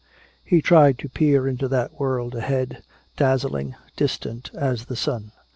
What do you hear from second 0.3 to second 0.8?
He